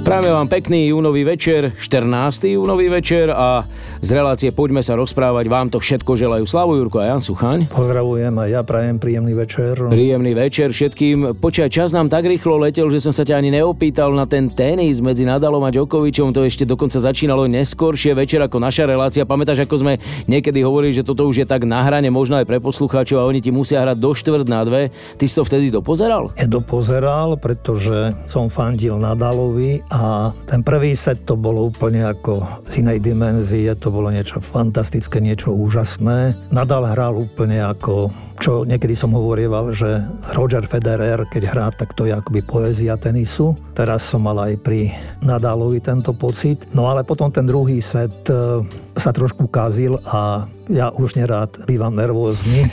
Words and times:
Práve 0.00 0.32
vám 0.32 0.48
pekný 0.48 0.96
júnový 0.96 1.28
večer, 1.28 1.76
14. 1.76 2.56
júnový 2.56 2.88
večer 2.88 3.28
a 3.28 3.68
z 4.00 4.10
relácie 4.16 4.48
Poďme 4.48 4.80
sa 4.80 4.96
rozprávať 4.96 5.44
vám 5.44 5.68
to 5.68 5.76
všetko 5.76 6.16
želajú 6.16 6.48
Slavo 6.48 6.72
Jurko 6.72 7.04
a 7.04 7.12
Jan 7.12 7.20
Suchaň. 7.20 7.68
Pozdravujem 7.68 8.32
a 8.40 8.48
ja 8.48 8.64
prajem 8.64 8.96
príjemný 8.96 9.36
večer. 9.36 9.76
Príjemný 9.92 10.32
večer 10.32 10.72
všetkým. 10.72 11.36
Počkaj, 11.36 11.68
čas 11.68 11.92
nám 11.92 12.08
tak 12.08 12.24
rýchlo 12.24 12.56
letel, 12.56 12.88
že 12.88 12.96
som 12.96 13.12
sa 13.12 13.28
ťa 13.28 13.44
ani 13.44 13.52
neopýtal 13.60 14.08
na 14.16 14.24
ten 14.24 14.48
tenis 14.48 15.04
medzi 15.04 15.28
Nadalom 15.28 15.60
a 15.68 15.70
Djokovičom. 15.70 16.32
To 16.32 16.48
ešte 16.48 16.64
dokonca 16.64 16.96
začínalo 16.96 17.44
neskôršie 17.44 18.16
večer 18.16 18.40
ako 18.40 18.56
naša 18.56 18.88
relácia. 18.88 19.28
Pamätáš, 19.28 19.68
ako 19.68 19.84
sme 19.84 19.92
niekedy 20.24 20.64
hovorili, 20.64 20.96
že 20.96 21.04
toto 21.04 21.28
už 21.28 21.44
je 21.44 21.46
tak 21.46 21.68
na 21.68 21.84
hrane, 21.84 22.08
možno 22.08 22.40
aj 22.40 22.48
pre 22.48 22.56
poslucháčov 22.56 23.20
a 23.20 23.28
oni 23.28 23.44
ti 23.44 23.52
musia 23.52 23.84
hrať 23.84 24.00
do 24.00 24.16
štvrt 24.16 24.48
na 24.48 24.64
dve. 24.64 24.88
Ty 25.20 25.24
si 25.28 25.36
to 25.36 25.44
vtedy 25.44 25.68
dopozeral? 25.68 26.32
Ja 26.40 26.48
dopozeral, 26.48 27.36
pretože 27.36 28.16
som 28.24 28.48
fandil 28.48 28.96
Nadalovi 28.96 29.89
a 29.90 30.30
ten 30.46 30.62
prvý 30.62 30.94
set 30.94 31.26
to 31.26 31.34
bolo 31.34 31.66
úplne 31.66 32.06
ako 32.06 32.62
z 32.70 32.86
inej 32.86 33.02
dimenzie, 33.02 33.74
to 33.74 33.90
bolo 33.90 34.06
niečo 34.14 34.38
fantastické, 34.38 35.18
niečo 35.18 35.50
úžasné. 35.50 36.38
Nadal 36.54 36.86
hral 36.86 37.18
úplne 37.18 37.58
ako 37.58 38.14
čo 38.40 38.64
niekedy 38.64 38.96
som 38.96 39.12
hovorieval, 39.12 39.76
že 39.76 40.00
Roger 40.32 40.64
Federer, 40.64 41.28
keď 41.28 41.42
hrá, 41.52 41.68
tak 41.76 41.92
to 41.92 42.08
je 42.08 42.16
akoby 42.16 42.40
poézia 42.40 42.96
tenisu. 42.96 43.52
Teraz 43.76 44.08
som 44.08 44.24
mal 44.24 44.40
aj 44.40 44.56
pri 44.64 44.96
Nadalovi 45.20 45.84
tento 45.84 46.16
pocit. 46.16 46.64
No 46.72 46.88
ale 46.88 47.04
potom 47.04 47.28
ten 47.28 47.44
druhý 47.44 47.84
set 47.84 48.32
e, 48.32 48.64
sa 48.96 49.12
trošku 49.12 49.44
kazil 49.52 50.00
a 50.08 50.48
ja 50.72 50.88
už 50.88 51.20
nerád 51.20 51.68
bývam 51.68 51.92
nervózny. 51.92 52.64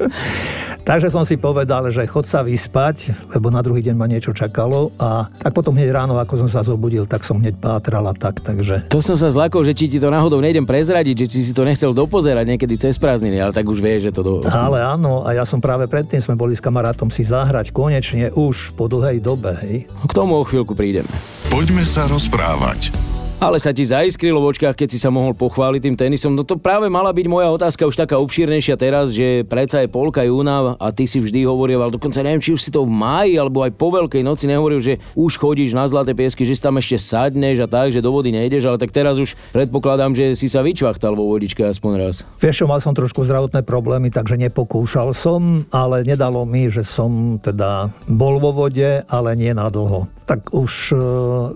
Takže 0.82 1.14
som 1.14 1.22
si 1.22 1.38
povedal, 1.38 1.86
že 1.94 2.02
chod 2.10 2.26
sa 2.26 2.42
vyspať, 2.42 3.14
lebo 3.30 3.54
na 3.54 3.62
druhý 3.62 3.86
deň 3.86 3.94
ma 3.94 4.10
niečo 4.10 4.34
čakalo 4.34 4.90
a 4.98 5.30
tak 5.30 5.54
potom 5.54 5.78
hneď 5.78 5.94
ráno, 5.94 6.18
ako 6.18 6.42
som 6.42 6.50
sa 6.50 6.66
zobudil, 6.66 7.06
tak 7.06 7.22
som 7.22 7.38
hneď 7.38 7.54
pátral 7.62 8.02
a 8.10 8.14
tak, 8.14 8.42
takže... 8.42 8.90
To 8.90 8.98
som 8.98 9.14
sa 9.14 9.30
zlakol, 9.30 9.62
že 9.62 9.78
či 9.78 9.86
ti 9.86 10.02
to 10.02 10.10
náhodou 10.10 10.42
nejdem 10.42 10.66
prezradiť, 10.66 11.22
že 11.22 11.26
či 11.30 11.38
si 11.46 11.52
to 11.54 11.62
nechcel 11.62 11.94
dopozerať 11.94 12.44
niekedy 12.50 12.74
cez 12.74 12.98
prázdniny, 12.98 13.38
ale 13.38 13.54
tak 13.54 13.70
už 13.70 13.78
vie, 13.78 14.02
že 14.02 14.10
to... 14.10 14.26
Do... 14.26 14.32
Ale 14.50 14.82
áno, 14.82 15.22
a 15.22 15.30
ja 15.38 15.46
som 15.46 15.62
práve 15.62 15.86
predtým 15.86 16.18
sme 16.18 16.34
boli 16.34 16.58
s 16.58 16.62
kamarátom 16.64 17.14
si 17.14 17.22
zahrať 17.22 17.70
konečne 17.70 18.34
už 18.34 18.74
po 18.74 18.90
dlhej 18.90 19.22
dobe, 19.22 19.54
hej. 19.62 19.86
K 19.86 20.12
tomu 20.12 20.34
o 20.34 20.42
chvíľku 20.42 20.74
prídeme. 20.74 21.10
Poďme 21.46 21.86
sa 21.86 22.10
rozprávať 22.10 23.11
ale 23.42 23.58
sa 23.58 23.74
ti 23.74 23.82
zaiskrilo 23.82 24.38
v 24.38 24.54
očkách, 24.54 24.78
keď 24.78 24.88
si 24.94 25.02
sa 25.02 25.10
mohol 25.10 25.34
pochváliť 25.34 25.82
tým 25.82 25.96
tenisom. 25.98 26.38
No 26.38 26.46
to 26.46 26.54
práve 26.62 26.86
mala 26.86 27.10
byť 27.10 27.26
moja 27.26 27.50
otázka 27.50 27.90
už 27.90 27.98
taká 27.98 28.14
obšírnejšia 28.22 28.78
teraz, 28.78 29.10
že 29.10 29.42
predsa 29.42 29.82
je 29.82 29.90
polka 29.90 30.22
júna 30.22 30.78
a 30.78 30.94
ty 30.94 31.10
si 31.10 31.18
vždy 31.18 31.42
hovoril, 31.42 31.82
ale 31.82 31.90
dokonca 31.90 32.22
neviem, 32.22 32.38
či 32.38 32.54
už 32.54 32.62
si 32.62 32.70
to 32.70 32.86
v 32.86 32.94
máji 32.94 33.34
alebo 33.34 33.66
aj 33.66 33.74
po 33.74 33.90
veľkej 33.90 34.22
noci 34.22 34.46
nehovoril, 34.46 34.78
že 34.78 35.02
už 35.18 35.42
chodíš 35.42 35.74
na 35.74 35.90
zlaté 35.90 36.14
piesky, 36.14 36.46
že 36.46 36.54
si 36.54 36.62
tam 36.62 36.78
ešte 36.78 37.02
sadneš 37.02 37.66
a 37.66 37.68
tak, 37.68 37.90
že 37.90 37.98
do 37.98 38.14
vody 38.14 38.30
nejdeš, 38.30 38.70
ale 38.70 38.78
tak 38.78 38.94
teraz 38.94 39.18
už 39.18 39.34
predpokladám, 39.50 40.14
že 40.14 40.38
si 40.38 40.46
sa 40.46 40.62
vyčvachtal 40.62 41.18
vo 41.18 41.26
vodičke 41.26 41.66
aspoň 41.66 41.92
raz. 41.98 42.22
Vieš 42.38 42.70
mal 42.70 42.78
som 42.78 42.94
trošku 42.94 43.26
zdravotné 43.26 43.66
problémy, 43.66 44.14
takže 44.14 44.38
nepokúšal 44.38 45.10
som, 45.10 45.66
ale 45.74 46.06
nedalo 46.06 46.46
mi, 46.46 46.70
že 46.70 46.86
som 46.86 47.42
teda 47.42 47.90
bol 48.06 48.38
vo 48.38 48.54
vode, 48.54 49.02
ale 49.10 49.34
nie 49.34 49.50
na 49.50 49.66
dlho 49.66 50.21
tak 50.32 50.48
už 50.56 50.72
e, 50.92 50.98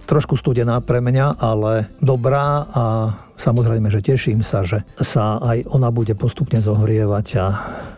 trošku 0.04 0.36
studená 0.36 0.84
pre 0.84 1.00
mňa, 1.00 1.40
ale 1.40 1.88
dobrá 2.04 2.68
a 2.68 2.84
samozrejme, 3.36 3.92
že 3.92 4.00
teším 4.00 4.40
sa, 4.40 4.64
že 4.64 4.82
sa 4.98 5.38
aj 5.40 5.68
ona 5.70 5.92
bude 5.92 6.16
postupne 6.16 6.58
zohrievať 6.58 7.26
a 7.38 7.46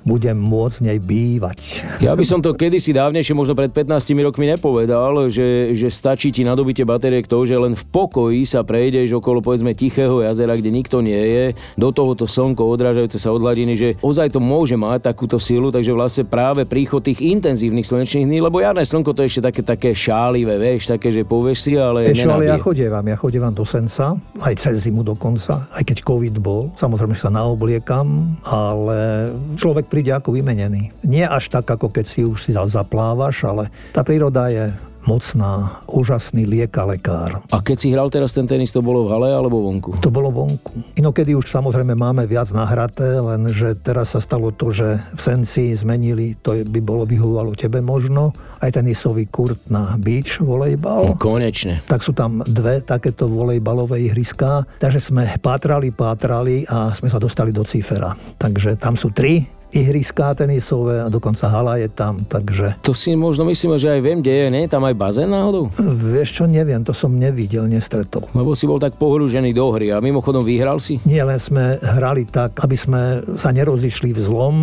budem 0.08 0.40
môcť 0.40 0.78
nej 0.88 0.98
bývať. 0.98 1.84
Ja 2.00 2.16
by 2.16 2.24
som 2.24 2.40
to 2.40 2.56
kedysi 2.56 2.96
dávnejšie, 2.96 3.36
možno 3.36 3.52
pred 3.52 3.68
15 3.68 4.08
rokmi 4.24 4.48
nepovedal, 4.48 5.28
že, 5.28 5.76
že 5.76 5.92
stačí 5.92 6.32
ti 6.32 6.48
nadobite 6.48 6.80
batérie 6.88 7.20
k 7.20 7.28
toho, 7.28 7.44
že 7.44 7.60
len 7.60 7.76
v 7.76 7.84
pokoji 7.92 8.48
sa 8.48 8.64
prejdeš 8.64 9.12
okolo 9.20 9.44
povedzme 9.44 9.76
tichého 9.76 10.24
jazera, 10.24 10.56
kde 10.56 10.72
nikto 10.72 11.04
nie 11.04 11.18
je, 11.18 11.44
do 11.76 11.92
tohoto 11.92 12.24
slnko 12.24 12.64
odrážajúce 12.64 13.20
sa 13.20 13.28
od 13.30 13.44
hladiny, 13.44 13.74
že 13.76 13.88
ozaj 14.00 14.32
to 14.32 14.40
môže 14.40 14.80
mať 14.80 15.12
takúto 15.12 15.36
silu, 15.36 15.68
takže 15.68 15.92
vlastne 15.92 16.24
práve 16.24 16.64
príchod 16.64 17.04
tých 17.04 17.20
intenzívnych 17.20 17.84
slnečných 17.84 18.24
dní, 18.24 18.38
lebo 18.40 18.64
jarné 18.64 18.88
slnko 18.88 19.12
to 19.12 19.22
je 19.24 19.28
ešte 19.28 19.42
také, 19.44 19.60
také 19.62 19.90
šálivé, 19.92 20.56
vieš, 20.56 20.88
také, 20.88 21.12
že 21.12 21.28
povieš 21.28 21.58
si, 21.60 21.72
ale... 21.76 22.08
Ešte, 22.08 22.24
ale 22.24 22.48
ja 22.48 22.56
chodievam, 22.56 23.04
ja 23.04 23.16
chodievam 23.20 23.52
do 23.52 23.68
Senca, 23.68 24.16
aj 24.40 24.54
cez 24.56 24.88
zimu 24.88 25.04
dokonca 25.04 25.27
dokonca, 25.28 25.68
aj 25.76 25.84
keď 25.84 25.98
COVID 26.08 26.36
bol. 26.40 26.72
Samozrejme, 26.72 27.12
že 27.12 27.28
sa 27.28 27.32
naobliekam, 27.32 28.40
ale 28.48 29.28
človek 29.60 29.92
príde 29.92 30.08
ako 30.16 30.32
vymenený. 30.32 30.88
Nie 31.04 31.28
až 31.28 31.52
tak, 31.52 31.68
ako 31.68 31.92
keď 31.92 32.04
si 32.08 32.24
už 32.24 32.48
si 32.48 32.56
zaplávaš, 32.56 33.44
ale 33.44 33.68
tá 33.92 34.00
príroda 34.00 34.48
je 34.48 34.72
mocná, 35.08 35.80
úžasný 35.88 36.44
lieka 36.44 36.84
lekár. 36.84 37.40
A 37.48 37.64
keď 37.64 37.76
si 37.80 37.88
hral 37.88 38.12
teraz 38.12 38.36
ten 38.36 38.44
tenis, 38.44 38.76
to 38.76 38.84
bolo 38.84 39.08
v 39.08 39.16
hale 39.16 39.32
alebo 39.32 39.64
vonku? 39.64 39.96
To 40.04 40.12
bolo 40.12 40.28
vonku. 40.28 41.00
Inokedy 41.00 41.32
už 41.32 41.48
samozrejme 41.48 41.96
máme 41.96 42.28
viac 42.28 42.52
nahraté, 42.52 43.16
lenže 43.16 43.72
teraz 43.80 44.12
sa 44.12 44.20
stalo 44.20 44.52
to, 44.52 44.68
že 44.68 45.00
v 45.16 45.20
Senci 45.20 45.72
zmenili, 45.72 46.36
to 46.44 46.60
by 46.68 46.80
bolo 46.84 47.08
vyhovovalo 47.08 47.56
tebe 47.56 47.80
možno, 47.80 48.36
aj 48.60 48.76
tenisový 48.76 49.24
kurt 49.32 49.64
na 49.72 49.96
beach 49.96 50.44
volejbal. 50.44 51.08
No, 51.08 51.16
konečne. 51.16 51.80
Tak 51.88 52.04
sú 52.04 52.12
tam 52.12 52.44
dve 52.44 52.84
takéto 52.84 53.24
volejbalové 53.32 54.04
ihriská, 54.12 54.68
takže 54.76 55.00
sme 55.00 55.24
pátrali, 55.40 55.88
pátrali 55.88 56.68
a 56.68 56.92
sme 56.92 57.08
sa 57.08 57.16
dostali 57.16 57.48
do 57.48 57.64
cifera. 57.64 58.12
Takže 58.36 58.76
tam 58.76 58.92
sú 58.92 59.08
tri 59.08 59.57
ihriská 59.72 60.32
tenisové 60.32 61.04
a 61.04 61.12
dokonca 61.12 61.44
hala 61.48 61.76
je 61.76 61.88
tam, 61.92 62.24
takže... 62.24 62.80
To 62.80 62.96
si 62.96 63.12
možno 63.12 63.44
myslíme, 63.44 63.76
že 63.76 63.92
aj 63.92 64.00
viem, 64.00 64.18
kde 64.24 64.32
je, 64.32 64.46
nie? 64.48 64.64
Tam 64.64 64.80
aj 64.84 64.96
bazén 64.96 65.28
náhodou? 65.28 65.68
Vieš 65.78 66.40
čo, 66.40 66.44
neviem, 66.48 66.80
to 66.80 66.96
som 66.96 67.12
nevidel, 67.12 67.68
nestretol. 67.68 68.24
Lebo 68.32 68.56
si 68.56 68.64
bol 68.64 68.80
tak 68.80 68.96
pohľúžený 68.96 69.52
do 69.52 69.68
hry 69.76 69.92
a 69.92 70.00
mimochodom 70.00 70.40
vyhral 70.40 70.80
si? 70.80 70.96
Nie, 71.04 71.28
len 71.28 71.36
sme 71.36 71.76
hrali 71.78 72.24
tak, 72.24 72.56
aby 72.64 72.76
sme 72.76 73.00
sa 73.36 73.52
nerozišli 73.52 74.16
v 74.16 74.20
zlom, 74.20 74.56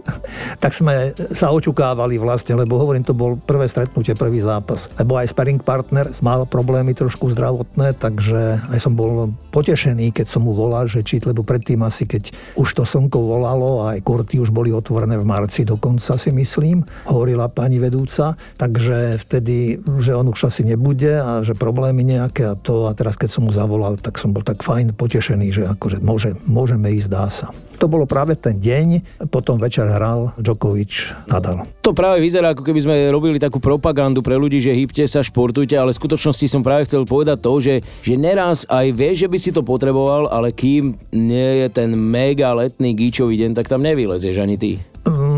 tak 0.62 0.70
sme 0.70 1.10
sa 1.34 1.50
očukávali 1.50 2.16
vlastne, 2.22 2.54
lebo 2.54 2.78
hovorím, 2.78 3.02
to 3.02 3.18
bol 3.18 3.34
prvé 3.34 3.66
stretnutie, 3.66 4.14
prvý 4.14 4.38
zápas. 4.38 4.94
Lebo 4.94 5.18
aj 5.18 5.34
sparring 5.34 5.62
partner 5.62 6.06
mal 6.22 6.46
problémy 6.46 6.94
trošku 6.94 7.34
zdravotné, 7.34 7.98
takže 7.98 8.62
aj 8.70 8.78
som 8.78 8.94
bol 8.94 9.34
potešený, 9.50 10.14
keď 10.14 10.26
som 10.30 10.46
mu 10.46 10.54
volal, 10.54 10.86
že 10.86 11.02
či, 11.02 11.18
lebo 11.18 11.42
predtým 11.42 11.82
asi, 11.82 12.06
keď 12.06 12.30
už 12.54 12.68
to 12.78 12.82
slnko 12.86 13.18
volalo 13.18 13.82
a 13.82 13.98
aj 13.98 14.06
kurty 14.06 14.35
už 14.40 14.54
boli 14.54 14.72
otvorené 14.72 15.20
v 15.20 15.26
marci 15.28 15.66
dokonca 15.66 16.14
si 16.16 16.30
myslím, 16.30 16.86
hovorila 17.10 17.50
pani 17.50 17.82
vedúca, 17.82 18.38
takže 18.56 19.18
vtedy, 19.20 19.82
že 20.00 20.14
on 20.14 20.30
už 20.30 20.48
asi 20.48 20.62
nebude 20.62 21.18
a 21.18 21.42
že 21.42 21.58
problémy 21.58 22.06
nejaké 22.06 22.46
a 22.46 22.54
to 22.54 22.86
a 22.86 22.94
teraz 22.94 23.18
keď 23.18 23.28
som 23.34 23.42
mu 23.44 23.52
zavolal, 23.52 23.98
tak 23.98 24.16
som 24.16 24.30
bol 24.30 24.46
tak 24.46 24.62
fajn 24.62 24.94
potešený, 24.94 25.48
že 25.50 25.62
akože 25.66 25.98
môže, 26.00 26.38
môžeme 26.46 26.94
ísť, 26.94 27.08
dá 27.10 27.26
sa. 27.26 27.50
To 27.76 27.86
bolo 27.86 28.08
práve 28.08 28.34
ten 28.40 28.56
deň, 28.56 29.20
potom 29.28 29.60
večer 29.60 29.84
hral 29.84 30.32
Djokovic 30.40 31.12
Nadal. 31.28 31.68
To 31.84 31.92
práve 31.92 32.24
vyzerá, 32.24 32.56
ako 32.56 32.64
keby 32.64 32.80
sme 32.82 32.96
robili 33.12 33.36
takú 33.36 33.60
propagandu 33.60 34.24
pre 34.24 34.34
ľudí, 34.34 34.58
že 34.58 34.74
hýbte 34.74 35.04
sa, 35.04 35.20
športujte, 35.20 35.76
ale 35.76 35.92
v 35.92 36.00
skutočnosti 36.00 36.46
som 36.48 36.64
práve 36.64 36.88
chcel 36.88 37.04
povedať 37.04 37.38
to, 37.44 37.52
že, 37.60 37.74
že 38.02 38.14
neraz 38.16 38.64
aj 38.66 38.86
vieš, 38.96 39.26
že 39.26 39.30
by 39.30 39.38
si 39.38 39.50
to 39.52 39.60
potreboval, 39.60 40.32
ale 40.32 40.50
kým 40.56 40.96
nie 41.12 41.64
je 41.64 41.68
ten 41.68 41.92
mega 41.92 42.56
letný 42.56 42.96
gíčový 42.96 43.36
deň, 43.38 43.52
tak 43.52 43.68
tam 43.68 43.84
nevylezieš 43.84 44.40
ani 44.40 44.56
ty. 44.56 44.72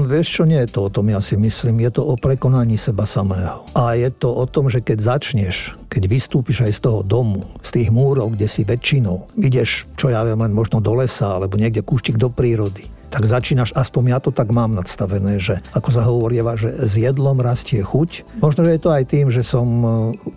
Vieš 0.08 0.40
čo, 0.40 0.42
nie 0.48 0.56
je 0.64 0.72
to 0.72 0.88
o 0.88 0.92
tom, 0.92 1.12
ja 1.12 1.20
si 1.20 1.36
myslím. 1.36 1.84
Je 1.84 1.92
to 1.92 2.00
o 2.00 2.16
prekonaní 2.16 2.80
seba 2.80 3.04
samého. 3.04 3.68
A 3.76 3.92
je 3.92 4.08
to 4.08 4.32
o 4.32 4.48
tom, 4.48 4.72
že 4.72 4.80
keď 4.80 5.04
začneš, 5.04 5.76
keď 5.92 6.08
vystúpiš 6.08 6.64
aj 6.64 6.72
z 6.72 6.80
toho 6.80 7.00
domu, 7.04 7.44
z 7.60 7.76
tých 7.76 7.88
múrov, 7.92 8.32
kde 8.32 8.48
si 8.48 8.64
väčšinou, 8.64 9.28
ideš, 9.36 9.84
čo 10.00 10.08
ja 10.08 10.24
viem, 10.24 10.40
len 10.40 10.56
možno 10.56 10.80
do 10.80 10.96
lesa, 10.96 11.36
alebo 11.36 11.60
niekde 11.60 11.84
kúštik 11.84 12.16
do 12.16 12.32
prírody, 12.32 12.88
tak 13.12 13.28
začínaš, 13.28 13.76
aspoň 13.76 14.16
ja 14.16 14.18
to 14.20 14.32
tak 14.32 14.48
mám 14.48 14.72
nadstavené, 14.72 15.36
že 15.36 15.60
ako 15.76 15.88
sa 15.92 16.08
hovorieva, 16.08 16.56
že 16.56 16.72
s 16.72 16.96
jedlom 16.96 17.44
rastie 17.44 17.84
chuť. 17.84 18.40
Možno, 18.40 18.64
že 18.64 18.76
je 18.76 18.80
to 18.80 18.90
aj 18.92 19.04
tým, 19.12 19.28
že 19.28 19.44
som 19.44 19.68
e, 19.84 19.88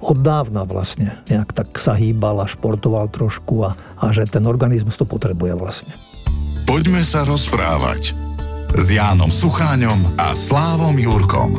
od 0.03 0.19
dávna 0.19 0.67
vlastne 0.67 1.15
nejak 1.31 1.55
tak 1.55 1.79
sa 1.79 1.95
hýbal 1.95 2.43
a 2.43 2.47
športoval 2.47 3.07
trošku 3.07 3.71
a, 3.71 3.79
a 3.99 4.11
že 4.11 4.27
ten 4.27 4.43
organizmus 4.43 4.99
to 4.99 5.07
potrebuje 5.07 5.55
vlastne. 5.55 5.95
Poďme 6.67 7.03
sa 7.03 7.27
rozprávať 7.27 8.30
s 8.71 8.87
Jánom 8.87 9.27
Sucháňom 9.27 10.15
a 10.15 10.31
Slávom 10.31 10.95
Jurkom. 10.95 11.51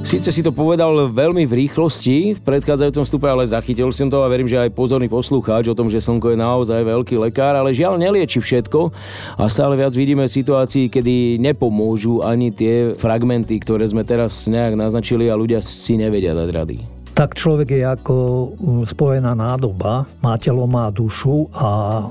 Sice 0.00 0.32
si 0.32 0.40
to 0.40 0.48
povedal 0.48 1.12
veľmi 1.12 1.44
v 1.44 1.68
rýchlosti 1.68 2.32
v 2.32 2.40
predchádzajúcom 2.40 3.04
stupe, 3.04 3.28
ale 3.28 3.44
zachytil 3.44 3.92
som 3.92 4.08
to 4.08 4.24
a 4.24 4.32
verím, 4.32 4.48
že 4.48 4.56
aj 4.56 4.72
pozorný 4.72 5.12
poslucháč 5.12 5.68
o 5.68 5.76
tom, 5.76 5.92
že 5.92 6.00
slnko 6.00 6.32
je 6.32 6.38
naozaj 6.40 6.80
veľký 6.80 7.20
lekár, 7.20 7.52
ale 7.52 7.76
žiaľ 7.76 8.00
nelieči 8.00 8.40
všetko 8.40 8.88
a 9.36 9.44
stále 9.52 9.76
viac 9.76 9.92
vidíme 9.92 10.24
situácií, 10.24 10.88
kedy 10.88 11.36
nepomôžu 11.36 12.24
ani 12.24 12.48
tie 12.48 12.96
fragmenty, 12.96 13.60
ktoré 13.60 13.84
sme 13.84 14.00
teraz 14.00 14.48
nejak 14.48 14.72
naznačili 14.72 15.28
a 15.28 15.36
ľudia 15.36 15.60
si 15.60 16.00
nevedia 16.00 16.32
dať 16.32 16.48
rady. 16.48 16.97
Tak 17.18 17.34
človek 17.34 17.74
je 17.74 17.82
ako 17.82 18.16
mm, 18.54 18.84
spojená 18.94 19.34
nádoba, 19.34 20.06
má 20.22 20.38
telo, 20.38 20.70
má 20.70 20.86
dušu 20.94 21.50
a 21.50 22.06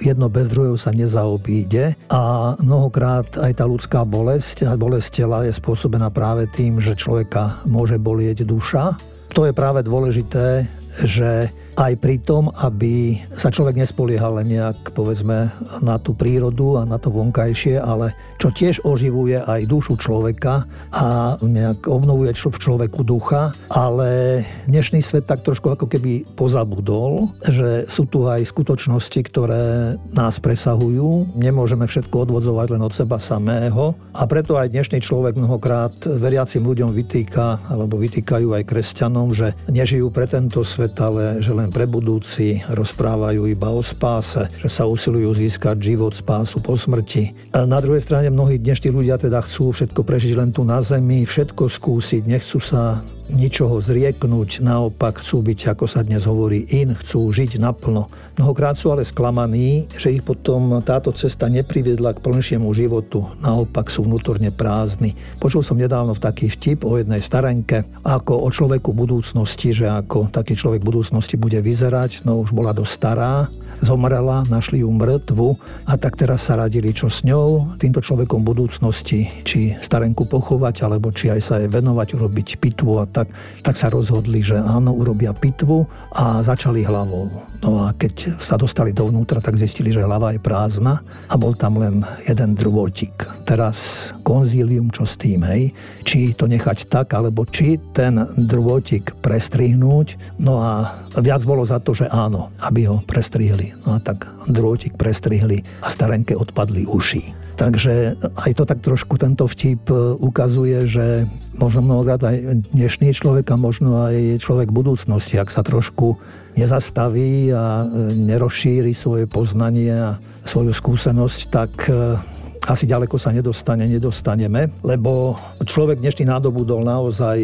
jedno 0.00 0.32
bez 0.32 0.48
druhého 0.48 0.80
sa 0.80 0.96
nezaobíde 0.96 1.92
a 2.08 2.56
mnohokrát 2.64 3.36
aj 3.36 3.52
tá 3.52 3.68
ľudská 3.68 4.08
bolesť 4.08 4.64
a 4.64 4.72
bolesť 4.72 5.08
tela 5.12 5.44
je 5.44 5.52
spôsobená 5.52 6.08
práve 6.08 6.48
tým, 6.48 6.80
že 6.80 6.96
človeka 6.96 7.60
môže 7.68 8.00
bolieť 8.00 8.48
duša. 8.48 8.96
To 9.36 9.44
je 9.44 9.52
práve 9.52 9.84
dôležité, 9.84 10.64
že 11.04 11.52
aj 11.76 11.92
pri 12.00 12.16
tom, 12.24 12.48
aby 12.56 13.20
sa 13.36 13.52
človek 13.52 13.76
nespoliehal 13.76 14.40
len 14.40 14.56
nejak, 14.56 14.96
povedzme, 14.96 15.52
na 15.84 16.00
tú 16.00 16.16
prírodu 16.16 16.80
a 16.80 16.88
na 16.88 16.96
to 16.96 17.12
vonkajšie, 17.12 17.76
ale 17.76 18.16
čo 18.40 18.48
tiež 18.48 18.84
oživuje 18.84 19.40
aj 19.44 19.68
dušu 19.68 20.00
človeka 20.00 20.64
a 20.92 21.36
nejak 21.40 21.84
obnovuje 21.88 22.32
v 22.36 22.62
človeku 22.62 23.00
ducha, 23.04 23.52
ale 23.68 24.40
dnešný 24.68 25.04
svet 25.04 25.28
tak 25.28 25.44
trošku 25.44 25.72
ako 25.72 25.88
keby 25.88 26.24
pozabudol, 26.36 27.32
že 27.44 27.84
sú 27.88 28.08
tu 28.08 28.24
aj 28.24 28.48
skutočnosti, 28.48 29.20
ktoré 29.28 29.96
nás 30.12 30.40
presahujú. 30.40 31.36
Nemôžeme 31.36 31.84
všetko 31.84 32.28
odvodzovať 32.28 32.76
len 32.76 32.82
od 32.84 32.92
seba 32.92 33.20
samého 33.20 33.96
a 34.16 34.24
preto 34.24 34.56
aj 34.56 34.72
dnešný 34.72 35.04
človek 35.04 35.36
mnohokrát 35.36 35.92
veriacim 36.04 36.64
ľuďom 36.64 36.92
vytýka, 36.92 37.68
alebo 37.68 38.00
vytýkajú 38.00 38.52
aj 38.56 38.64
kresťanom, 38.64 39.32
že 39.36 39.52
nežijú 39.68 40.08
pre 40.08 40.24
tento 40.24 40.64
svet, 40.64 40.96
ale 41.00 41.44
že 41.44 41.52
len 41.52 41.65
len 41.66 41.74
pre 41.74 41.90
budúci, 41.90 42.62
rozprávajú 42.70 43.50
iba 43.50 43.74
o 43.74 43.82
spáse, 43.82 44.46
že 44.62 44.70
sa 44.70 44.86
usilujú 44.86 45.34
získať 45.34 45.74
život, 45.82 46.14
spásu 46.14 46.62
po 46.62 46.78
smrti. 46.78 47.34
A 47.50 47.66
na 47.66 47.82
druhej 47.82 48.06
strane 48.06 48.30
mnohí 48.30 48.62
dnešní 48.62 48.94
ľudia 48.94 49.18
teda 49.18 49.42
chcú 49.42 49.74
všetko 49.74 50.06
prežiť 50.06 50.38
len 50.38 50.54
tu 50.54 50.62
na 50.62 50.78
zemi, 50.78 51.26
všetko 51.26 51.66
skúsiť, 51.66 52.22
nechcú 52.22 52.62
sa 52.62 53.02
ničoho 53.30 53.82
zrieknúť, 53.82 54.62
naopak 54.62 55.20
chcú 55.20 55.42
byť, 55.42 55.74
ako 55.74 55.84
sa 55.90 56.06
dnes 56.06 56.26
hovorí, 56.26 56.66
in, 56.70 56.94
chcú 56.94 57.30
žiť 57.30 57.58
naplno. 57.58 58.06
Mnohokrát 58.38 58.76
sú 58.76 58.92
ale 58.92 59.02
sklamaní, 59.02 59.88
že 59.96 60.12
ich 60.12 60.22
potom 60.22 60.78
táto 60.84 61.10
cesta 61.10 61.48
nepriviedla 61.48 62.14
k 62.14 62.22
plnšiemu 62.22 62.68
životu, 62.76 63.26
naopak 63.40 63.88
sú 63.88 64.04
vnútorne 64.04 64.52
prázdni. 64.52 65.16
Počul 65.40 65.64
som 65.64 65.80
nedávno 65.80 66.14
v 66.14 66.22
taký 66.22 66.46
vtip 66.52 66.84
o 66.84 67.00
jednej 67.00 67.24
starenke, 67.24 67.88
ako 68.04 68.44
o 68.44 68.48
človeku 68.52 68.92
budúcnosti, 68.92 69.72
že 69.74 69.88
ako 69.88 70.30
taký 70.30 70.54
človek 70.54 70.84
budúcnosti 70.84 71.34
bude 71.40 71.58
vyzerať, 71.58 72.22
no 72.28 72.38
už 72.44 72.52
bola 72.52 72.76
dosť 72.76 72.92
stará, 72.92 73.50
zomrela, 73.80 74.44
našli 74.48 74.80
ju 74.80 74.88
mŕtvu 74.92 75.56
a 75.88 75.94
tak 75.96 76.16
teraz 76.16 76.46
sa 76.46 76.60
radili, 76.60 76.92
čo 76.92 77.08
s 77.08 77.24
ňou, 77.26 77.76
týmto 77.80 78.00
človekom 78.00 78.44
budúcnosti, 78.44 79.28
či 79.42 79.74
starenku 79.80 80.28
pochovať, 80.28 80.84
alebo 80.84 81.12
či 81.12 81.32
aj 81.32 81.40
sa 81.40 81.54
jej 81.60 81.70
venovať, 81.70 82.16
urobiť 82.16 82.48
pitvu 82.60 83.02
a 83.02 83.04
tak, 83.08 83.32
tak 83.62 83.74
sa 83.74 83.88
rozhodli, 83.90 84.40
že 84.44 84.58
áno, 84.58 84.94
urobia 84.94 85.34
pitvu 85.34 85.88
a 86.12 86.40
začali 86.44 86.84
hlavou. 86.86 87.28
No 87.64 87.88
a 87.88 87.96
keď 87.96 88.36
sa 88.36 88.60
dostali 88.60 88.92
dovnútra, 88.92 89.40
tak 89.40 89.56
zistili, 89.56 89.88
že 89.88 90.04
hlava 90.04 90.36
je 90.36 90.40
prázdna 90.40 91.00
a 91.26 91.34
bol 91.40 91.56
tam 91.56 91.80
len 91.80 92.04
jeden 92.28 92.52
drôtik. 92.52 93.26
Teraz 93.48 94.10
konzílium, 94.22 94.92
čo 94.92 95.08
s 95.08 95.16
tým, 95.16 95.42
hej? 95.42 95.72
Či 96.04 96.36
to 96.36 96.46
nechať 96.46 96.86
tak, 96.86 97.16
alebo 97.16 97.48
či 97.48 97.80
ten 97.96 98.20
drôtik 98.36 99.16
prestrihnúť. 99.24 100.38
No 100.38 100.60
a 100.60 101.00
viac 101.16 101.42
bolo 101.48 101.64
za 101.64 101.80
to, 101.80 101.96
že 101.96 102.06
áno, 102.12 102.52
aby 102.60 102.86
ho 102.86 103.00
prestrihli. 103.02 103.65
No 103.86 103.96
a 103.96 103.98
tak 103.98 104.28
drôtik 104.46 104.94
prestrihli 104.94 105.64
a 105.82 105.88
starenke 105.88 106.36
odpadli 106.36 106.86
uši. 106.86 107.46
Takže 107.56 108.20
aj 108.20 108.52
to 108.52 108.64
tak 108.68 108.84
trošku 108.84 109.16
tento 109.16 109.48
vtip 109.48 109.88
e, 109.88 109.96
ukazuje, 110.20 110.84
že 110.84 111.24
možno 111.56 111.88
mnohokrát 111.88 112.20
aj 112.20 112.68
dnešný 112.76 113.16
človek 113.16 113.48
a 113.48 113.56
možno 113.56 113.96
aj 113.96 114.44
človek 114.44 114.68
budúcnosti, 114.68 115.40
ak 115.40 115.48
sa 115.48 115.64
trošku 115.64 116.20
nezastaví 116.52 117.48
a 117.56 117.88
e, 117.88 118.12
nerozšíri 118.12 118.92
svoje 118.92 119.24
poznanie 119.24 119.88
a 119.88 120.20
svoju 120.44 120.76
skúsenosť, 120.76 121.40
tak 121.48 121.72
e, 121.88 122.20
asi 122.66 122.84
ďaleko 122.84 123.14
sa 123.14 123.30
nedostane, 123.30 123.86
nedostaneme, 123.86 124.74
lebo 124.82 125.38
človek 125.62 126.02
dnešný 126.02 126.26
nádobudol 126.26 126.82
naozaj 126.82 127.38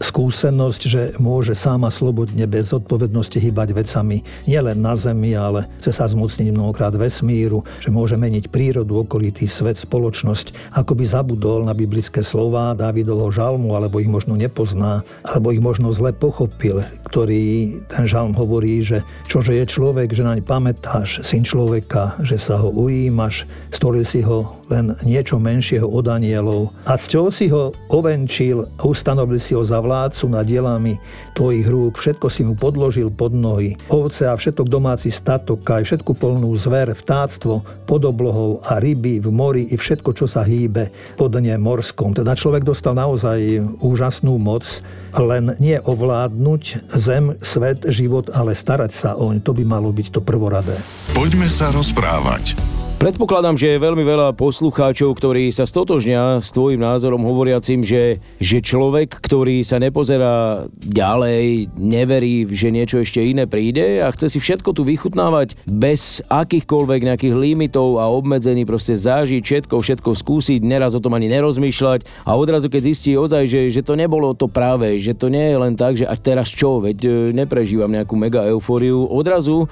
skúsenosť, 0.00 0.82
že 0.88 1.02
môže 1.20 1.52
sám 1.52 1.84
a 1.84 1.90
slobodne 1.92 2.48
bez 2.48 2.72
odpovednosti 2.72 3.36
hýbať 3.36 3.76
vecami 3.76 4.24
nielen 4.48 4.80
na 4.80 4.96
Zemi, 4.96 5.36
ale 5.36 5.68
chce 5.76 5.92
sa 5.92 6.08
zmocniť 6.08 6.48
mnohokrát 6.52 6.96
vesmíru, 6.96 7.64
že 7.84 7.92
môže 7.92 8.16
meniť 8.16 8.48
prírodu, 8.48 9.04
okolitý 9.04 9.44
svet, 9.44 9.76
spoločnosť, 9.76 10.72
ako 10.72 10.92
by 10.96 11.04
zabudol 11.04 11.60
na 11.68 11.76
biblické 11.76 12.24
slova 12.24 12.72
Dávidovho 12.72 13.28
žalmu, 13.28 13.76
alebo 13.76 14.00
ich 14.00 14.08
možno 14.08 14.40
nepozná, 14.40 15.04
alebo 15.20 15.52
ich 15.52 15.60
možno 15.60 15.92
zle 15.92 16.16
pochopil, 16.16 16.80
ktorý 17.12 17.76
ten 17.92 18.08
žalm 18.08 18.32
hovorí, 18.32 18.80
že 18.80 19.04
čože 19.28 19.52
je 19.52 19.68
človek, 19.68 20.16
že 20.16 20.24
naň 20.24 20.40
pamätáš, 20.40 21.20
syn 21.20 21.44
človeka, 21.44 22.16
že 22.24 22.40
sa 22.40 22.56
ho 22.56 22.72
ujímaš, 22.72 23.44
stvoril 23.68 24.00
si 24.00 24.24
ho 24.24 24.56
len 24.72 24.96
niečo 25.04 25.36
menšieho 25.36 25.84
od 25.84 26.08
anielov. 26.08 26.72
A 26.88 26.96
z 26.96 27.04
čoho 27.12 27.28
si 27.28 27.52
ho 27.52 27.76
ovenčil 27.92 28.64
a 28.80 28.82
ustanovil 28.88 29.36
si 29.36 29.52
ho 29.52 29.60
za 29.60 29.76
vládcu 29.84 30.24
nad 30.32 30.48
dielami 30.48 30.96
tvojich 31.36 31.68
rúk, 31.68 32.00
všetko 32.00 32.26
si 32.32 32.48
mu 32.48 32.56
podložil 32.56 33.12
pod 33.12 33.36
nohy. 33.36 33.76
Ovce 33.92 34.24
a 34.24 34.32
všetok 34.32 34.72
domáci 34.72 35.12
statok, 35.12 35.60
aj 35.68 35.92
všetku 35.92 36.16
polnú 36.16 36.48
zver, 36.56 36.96
vtáctvo, 36.96 37.60
pod 37.84 38.02
oblohou 38.08 38.64
a 38.64 38.80
ryby 38.80 39.20
v 39.20 39.28
mori 39.28 39.68
i 39.68 39.76
všetko, 39.76 40.16
čo 40.16 40.24
sa 40.24 40.40
hýbe 40.40 40.88
pod 41.20 41.36
dne 41.36 41.60
morskom. 41.60 42.16
Teda 42.16 42.32
človek 42.32 42.64
dostal 42.64 42.96
naozaj 42.96 43.60
úžasnú 43.84 44.40
moc, 44.40 44.80
len 45.12 45.52
nie 45.60 45.76
ovládnuť 45.76 46.96
zem, 47.02 47.34
svet, 47.42 47.82
život, 47.90 48.30
ale 48.30 48.54
starať 48.54 48.94
sa 48.94 49.10
oň. 49.18 49.42
To 49.42 49.50
by 49.50 49.66
malo 49.66 49.90
byť 49.90 50.14
to 50.14 50.20
prvoradé. 50.22 50.78
Poďme 51.10 51.50
sa 51.50 51.74
rozprávať. 51.74 52.71
Predpokladám, 53.02 53.58
že 53.58 53.74
je 53.74 53.82
veľmi 53.82 54.06
veľa 54.06 54.30
poslucháčov, 54.38 55.18
ktorí 55.18 55.50
sa 55.50 55.66
stotožňa 55.66 56.38
s 56.38 56.54
tvojim 56.54 56.78
názorom 56.78 57.26
hovoriacim, 57.26 57.82
že, 57.82 58.22
že 58.38 58.62
človek, 58.62 59.18
ktorý 59.18 59.66
sa 59.66 59.82
nepozerá 59.82 60.70
ďalej, 60.78 61.66
neverí, 61.74 62.46
že 62.46 62.70
niečo 62.70 63.02
ešte 63.02 63.18
iné 63.18 63.50
príde 63.50 63.98
a 63.98 64.14
chce 64.14 64.30
si 64.30 64.38
všetko 64.38 64.70
tu 64.70 64.86
vychutnávať 64.86 65.58
bez 65.66 66.22
akýchkoľvek 66.30 67.10
nejakých 67.10 67.34
limitov 67.34 67.98
a 67.98 68.06
obmedzení, 68.06 68.62
proste 68.62 68.94
zažiť 68.94 69.42
všetko, 69.42 69.82
všetko 69.82 70.10
skúsiť, 70.14 70.62
neraz 70.62 70.94
o 70.94 71.02
tom 71.02 71.18
ani 71.18 71.26
nerozmýšľať 71.26 72.06
a 72.22 72.38
odrazu 72.38 72.70
keď 72.70 72.86
zistí 72.86 73.18
ozaj, 73.18 73.50
že, 73.50 73.66
že 73.74 73.82
to 73.82 73.98
nebolo 73.98 74.30
to 74.30 74.46
práve, 74.46 75.02
že 75.02 75.18
to 75.18 75.26
nie 75.26 75.50
je 75.50 75.56
len 75.58 75.74
tak, 75.74 75.98
že 75.98 76.06
a 76.06 76.14
teraz 76.14 76.46
čo, 76.54 76.78
veď 76.78 76.98
e, 77.02 77.10
neprežívam 77.34 77.90
nejakú 77.90 78.14
mega 78.14 78.46
eufóriu, 78.46 79.10
odrazu 79.10 79.66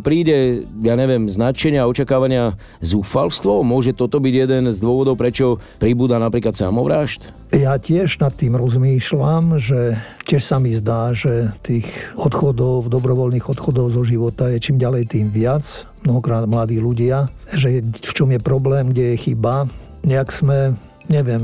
príde, 0.00 0.64
ja 0.80 0.96
neviem, 0.96 1.28
značenia, 1.28 1.84
očakávania 1.84 2.56
zúfalstvo? 2.78 3.66
Môže 3.66 3.92
toto 3.92 4.22
byť 4.22 4.34
jeden 4.46 4.64
z 4.70 4.78
dôvodov, 4.78 5.18
prečo 5.18 5.58
pribúda 5.82 6.22
napríklad 6.22 6.54
samovrážd? 6.54 7.34
Ja 7.50 7.74
tiež 7.76 8.22
nad 8.22 8.30
tým 8.38 8.54
rozmýšľam, 8.54 9.58
že 9.58 9.98
tiež 10.30 10.42
sa 10.46 10.62
mi 10.62 10.70
zdá, 10.70 11.10
že 11.10 11.50
tých 11.66 11.90
odchodov, 12.14 12.86
dobrovoľných 12.86 13.50
odchodov 13.50 13.90
zo 13.90 14.06
života 14.06 14.46
je 14.54 14.62
čím 14.62 14.78
ďalej 14.78 15.10
tým 15.10 15.26
viac. 15.34 15.66
Mnohokrát 16.06 16.46
mladí 16.46 16.78
ľudia, 16.78 17.26
že 17.50 17.82
v 17.82 18.12
čom 18.14 18.30
je 18.30 18.40
problém, 18.40 18.94
kde 18.94 19.14
je 19.14 19.30
chyba. 19.30 19.66
Nejak 20.06 20.30
sme 20.30 20.78
neviem, 21.10 21.42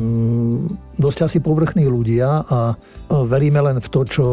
dosť 0.95 1.27
asi 1.27 1.39
povrchní 1.43 1.91
ľudia 1.91 2.47
a 2.47 2.79
veríme 3.11 3.59
len 3.59 3.83
v 3.83 3.89
to, 3.91 4.07
čo, 4.07 4.29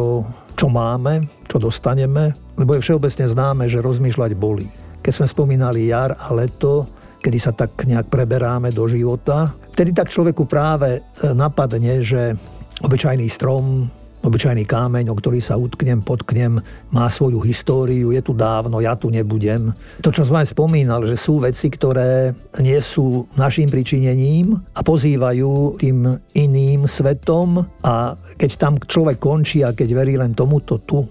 čo 0.53 0.69
máme, 0.69 1.25
čo 1.49 1.57
dostaneme, 1.57 2.37
lebo 2.53 2.77
je 2.77 2.85
všeobecne 2.85 3.25
známe, 3.25 3.65
že 3.65 3.81
rozmýšľať 3.81 4.31
bolí 4.37 4.69
keď 5.03 5.11
sme 5.11 5.27
spomínali 5.27 5.91
jar 5.91 6.15
a 6.15 6.31
leto, 6.31 6.87
kedy 7.19 7.37
sa 7.37 7.51
tak 7.51 7.75
nejak 7.83 8.07
preberáme 8.07 8.71
do 8.71 8.87
života. 8.87 9.51
Vtedy 9.75 9.91
tak 9.91 10.07
človeku 10.07 10.47
práve 10.47 10.99
e, 10.99 11.01
napadne, 11.35 11.99
že 11.99 12.35
obyčajný 12.83 13.27
strom, 13.27 13.91
obyčajný 14.23 14.63
kámeň, 14.63 15.11
o 15.11 15.15
ktorý 15.19 15.43
sa 15.43 15.59
utknem, 15.59 15.99
potknem, 15.99 16.63
má 16.95 17.05
svoju 17.11 17.43
históriu, 17.43 18.15
je 18.15 18.23
tu 18.23 18.31
dávno, 18.31 18.79
ja 18.79 18.95
tu 18.95 19.11
nebudem. 19.11 19.75
To, 19.99 20.09
čo 20.11 20.23
som 20.23 20.39
aj 20.39 20.55
spomínal, 20.55 21.03
že 21.03 21.19
sú 21.19 21.43
veci, 21.43 21.67
ktoré 21.67 22.31
nie 22.63 22.79
sú 22.79 23.27
našim 23.35 23.67
pričinením 23.67 24.55
a 24.55 24.79
pozývajú 24.79 25.79
tým 25.83 26.15
iným 26.39 26.87
svetom 26.87 27.67
a 27.83 28.15
keď 28.39 28.51
tam 28.55 28.73
človek 28.79 29.19
končí 29.19 29.59
a 29.63 29.75
keď 29.75 29.89
verí 29.91 30.15
len 30.15 30.31
tomuto 30.31 30.79
tu, 30.79 31.03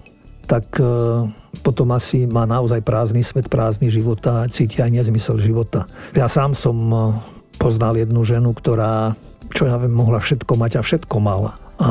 tak 0.49 0.65
e, 0.81 0.85
potom 1.61 1.93
asi 1.93 2.25
má 2.25 2.49
naozaj 2.49 2.81
prázdny 2.81 3.21
svet, 3.21 3.45
prázdny 3.45 3.93
život 3.93 4.17
a 4.25 4.49
cíti 4.49 4.81
aj 4.81 4.89
nezmysel 4.89 5.37
života. 5.37 5.85
Ja 6.17 6.25
sám 6.25 6.57
som 6.57 6.77
e, 6.89 6.97
poznal 7.61 8.01
jednu 8.01 8.25
ženu, 8.25 8.57
ktorá, 8.57 9.13
čo 9.53 9.69
ja 9.69 9.77
viem, 9.77 9.93
mohla 9.93 10.17
všetko 10.17 10.57
mať 10.57 10.81
a 10.81 10.81
všetko 10.81 11.15
mala. 11.21 11.53
A 11.77 11.89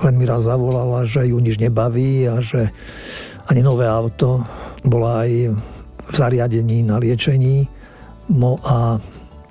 len 0.00 0.14
mi 0.16 0.24
raz 0.24 0.48
zavolala, 0.48 1.04
že 1.04 1.28
ju 1.28 1.36
nič 1.36 1.60
nebaví 1.60 2.24
a 2.24 2.40
že 2.40 2.72
ani 3.52 3.60
nové 3.60 3.84
auto 3.84 4.40
bola 4.80 5.28
aj 5.28 5.52
v 6.02 6.14
zariadení 6.16 6.80
na 6.80 6.96
liečení. 6.96 7.68
No 8.32 8.56
a 8.64 8.96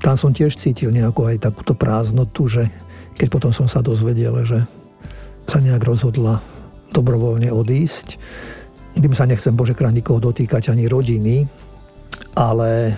tam 0.01 0.15
som 0.17 0.33
tiež 0.33 0.57
cítil 0.57 0.89
nejakú 0.89 1.29
aj 1.29 1.45
takúto 1.45 1.77
prázdnotu, 1.77 2.49
že 2.49 2.63
keď 3.21 3.27
potom 3.29 3.51
som 3.53 3.69
sa 3.69 3.85
dozvedel, 3.85 4.33
že 4.41 4.65
sa 5.45 5.61
nejak 5.61 5.85
rozhodla 5.85 6.41
dobrovoľne 6.89 7.53
odísť. 7.53 8.17
Tým 8.97 9.13
sa 9.15 9.25
nechcem 9.25 9.55
Bože 9.55 9.73
nikoho 9.73 10.19
dotýkať 10.19 10.71
ani 10.73 10.85
rodiny, 10.85 11.47
ale 12.35 12.95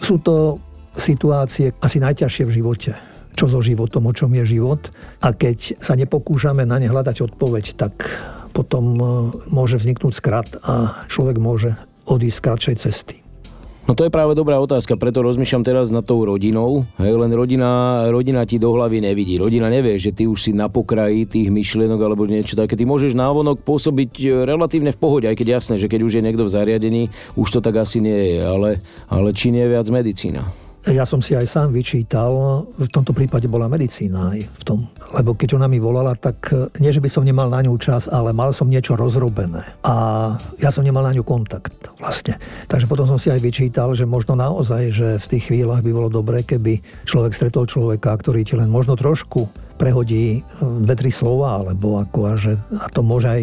sú 0.00 0.20
to 0.22 0.60
situácie 0.96 1.74
asi 1.82 1.98
najťažšie 2.00 2.44
v 2.48 2.54
živote. 2.62 2.92
Čo 3.36 3.52
so 3.52 3.60
životom, 3.60 4.08
o 4.08 4.16
čom 4.16 4.32
je 4.32 4.56
život. 4.56 4.80
A 5.20 5.36
keď 5.36 5.76
sa 5.76 5.92
nepokúšame 5.92 6.64
na 6.64 6.80
ne 6.80 6.88
hľadať 6.88 7.20
odpoveď, 7.20 7.76
tak 7.76 8.08
potom 8.56 8.96
e, 8.96 9.04
môže 9.52 9.76
vzniknúť 9.76 10.12
skrat 10.16 10.48
a 10.64 11.04
človek 11.04 11.36
môže 11.36 11.76
odísť 12.08 12.38
z 12.40 12.44
kratšej 12.48 12.76
cesty. 12.80 13.25
No 13.86 13.94
to 13.94 14.02
je 14.02 14.10
práve 14.10 14.34
dobrá 14.34 14.58
otázka, 14.58 14.98
preto 14.98 15.22
rozmýšľam 15.22 15.62
teraz 15.62 15.94
nad 15.94 16.02
tou 16.02 16.18
rodinou. 16.26 16.82
Hej, 16.98 17.22
len 17.22 17.30
rodina, 17.30 18.02
rodina 18.10 18.42
ti 18.42 18.58
do 18.58 18.74
hlavy 18.74 18.98
nevidí. 18.98 19.38
Rodina 19.38 19.70
nevie, 19.70 19.94
že 19.94 20.10
ty 20.10 20.26
už 20.26 20.42
si 20.42 20.50
na 20.50 20.66
pokraji 20.66 21.22
tých 21.22 21.54
myšlienok 21.54 22.00
alebo 22.02 22.26
niečo 22.26 22.58
také. 22.58 22.74
Ty 22.74 22.82
môžeš 22.82 23.14
návonok 23.14 23.62
pôsobiť 23.62 24.10
e, 24.18 24.26
relatívne 24.42 24.90
v 24.90 24.98
pohode, 24.98 25.30
aj 25.30 25.38
keď 25.38 25.62
jasné, 25.62 25.78
že 25.78 25.86
keď 25.86 26.02
už 26.02 26.18
je 26.18 26.24
niekto 26.26 26.42
v 26.42 26.54
zariadení, 26.58 27.02
už 27.38 27.46
to 27.46 27.58
tak 27.62 27.78
asi 27.78 28.02
nie 28.02 28.34
je, 28.34 28.38
ale, 28.42 28.82
ale 29.06 29.30
či 29.30 29.54
nie 29.54 29.62
je 29.62 29.70
viac 29.78 29.86
medicína. 29.86 30.65
Ja 30.86 31.02
som 31.02 31.18
si 31.18 31.34
aj 31.34 31.50
sám 31.50 31.74
vyčítal, 31.74 32.62
v 32.78 32.86
tomto 32.86 33.10
prípade 33.10 33.50
bola 33.50 33.66
medicína 33.66 34.38
aj 34.38 34.46
v 34.46 34.62
tom. 34.62 34.78
Lebo 35.18 35.34
keď 35.34 35.58
ona 35.58 35.66
mi 35.66 35.82
volala, 35.82 36.14
tak 36.14 36.54
e, 36.54 36.70
nie, 36.78 36.94
že 36.94 37.02
by 37.02 37.10
som 37.10 37.26
nemal 37.26 37.50
na 37.50 37.58
ňu 37.58 37.74
čas, 37.74 38.06
ale 38.06 38.30
mal 38.30 38.54
som 38.54 38.70
niečo 38.70 38.94
rozrobené. 38.94 39.66
A 39.82 39.94
ja 40.62 40.70
som 40.70 40.86
nemal 40.86 41.02
na 41.02 41.10
ňu 41.10 41.26
kontakt 41.26 41.74
vlastne. 41.98 42.38
Takže 42.70 42.86
potom 42.86 43.02
som 43.02 43.18
si 43.18 43.34
aj 43.34 43.42
vyčítal, 43.42 43.98
že 43.98 44.06
možno 44.06 44.38
naozaj, 44.38 44.82
že 44.94 45.08
v 45.18 45.26
tých 45.26 45.50
chvíľach 45.50 45.82
by 45.82 45.90
bolo 45.90 46.06
dobré, 46.06 46.46
keby 46.46 46.78
človek 47.02 47.34
stretol 47.34 47.66
človeka, 47.66 48.14
ktorý 48.14 48.46
ti 48.46 48.54
len 48.54 48.70
možno 48.70 48.94
trošku 48.94 49.65
prehodí 49.76 50.40
e, 50.40 50.64
dve, 50.82 50.94
tri 50.96 51.10
slova, 51.12 51.60
alebo 51.60 52.00
ako 52.00 52.18
a, 52.26 52.34
že, 52.40 52.56
a 52.80 52.88
to 52.88 53.04
môže 53.04 53.28
aj 53.28 53.42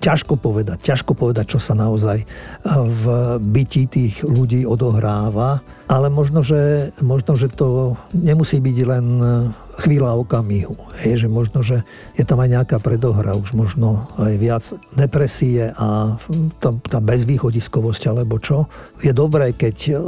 ťažko 0.00 0.40
povedať, 0.40 0.80
ťažko 0.82 1.12
povedať, 1.12 1.54
čo 1.54 1.60
sa 1.60 1.76
naozaj 1.76 2.24
e, 2.24 2.26
v 2.72 3.04
byti 3.44 3.86
tých 3.86 4.24
ľudí 4.24 4.64
odohráva, 4.64 5.60
ale 5.86 6.08
možno, 6.08 6.40
že, 6.40 6.90
možno, 7.04 7.36
že 7.36 7.52
to 7.52 7.94
nemusí 8.16 8.58
byť 8.58 8.76
len 8.88 9.06
e, 9.20 9.26
chvíľa 9.84 10.16
okamihu. 10.16 10.74
Hej, 11.04 11.24
že 11.24 11.28
možno, 11.28 11.60
že 11.60 11.84
je 12.16 12.24
tam 12.24 12.40
aj 12.40 12.48
nejaká 12.56 12.76
predohra, 12.80 13.36
už 13.36 13.52
možno 13.52 14.08
aj 14.16 14.34
viac 14.40 14.64
depresie 14.96 15.68
a 15.76 16.16
tá, 16.56 16.70
tá 16.72 16.98
bezvýchodiskovosť 17.04 18.02
alebo 18.08 18.40
čo. 18.40 18.64
Je 19.04 19.12
dobré, 19.12 19.52
keď 19.52 20.00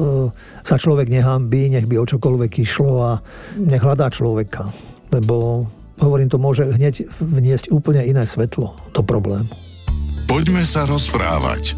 sa 0.64 0.80
človek 0.80 1.12
nehambí, 1.12 1.68
nech 1.68 1.84
by 1.84 2.00
o 2.00 2.08
čokoľvek 2.08 2.64
išlo 2.64 2.94
a 3.04 3.12
nech 3.60 3.84
hľadá 3.84 4.08
človeka 4.08 4.72
lebo 5.10 5.66
hovorím, 5.98 6.28
to 6.30 6.38
môže 6.38 6.64
hneď 6.64 7.08
vniesť 7.18 7.74
úplne 7.74 8.04
iné 8.06 8.24
svetlo 8.24 8.76
do 8.94 9.02
problému. 9.02 9.50
Poďme 10.28 10.62
sa 10.62 10.84
rozprávať 10.84 11.72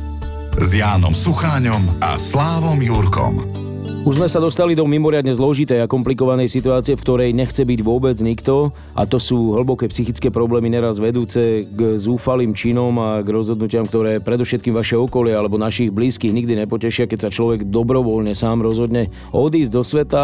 s 0.59 0.71
Jánom 0.75 1.15
Sucháňom 1.15 2.03
a 2.03 2.19
Slávom 2.19 2.83
Jurkom. 2.83 3.70
Už 4.01 4.17
sme 4.17 4.33
sa 4.33 4.41
dostali 4.41 4.73
do 4.73 4.89
mimoriadne 4.89 5.37
zložitej 5.37 5.85
a 5.85 5.91
komplikovanej 5.91 6.49
situácie, 6.49 6.97
v 6.97 7.05
ktorej 7.05 7.37
nechce 7.37 7.61
byť 7.69 7.81
vôbec 7.85 8.17
nikto 8.25 8.73
a 8.97 9.05
to 9.05 9.21
sú 9.21 9.53
hlboké 9.53 9.93
psychické 9.93 10.33
problémy 10.33 10.73
neraz 10.73 10.97
vedúce 10.97 11.69
k 11.69 12.01
zúfalým 12.01 12.57
činom 12.57 12.97
a 12.97 13.21
k 13.21 13.29
rozhodnutiam, 13.29 13.85
ktoré 13.85 14.17
predovšetkým 14.25 14.73
vaše 14.73 14.97
okolie 14.97 15.37
alebo 15.37 15.61
našich 15.61 15.93
blízkych 15.93 16.33
nikdy 16.33 16.65
nepotešia, 16.65 17.13
keď 17.13 17.29
sa 17.29 17.31
človek 17.31 17.69
dobrovoľne 17.69 18.33
sám 18.33 18.65
rozhodne 18.65 19.13
odísť 19.37 19.73
do 19.77 19.85
sveta. 19.85 20.23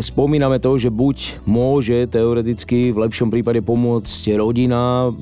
Spomíname 0.00 0.56
to, 0.56 0.80
že 0.80 0.88
buď 0.88 1.44
môže 1.44 2.08
teoreticky 2.08 2.96
v 2.96 3.06
lepšom 3.06 3.28
prípade 3.28 3.60
pomôcť 3.60 4.40
rodina, 4.40 5.12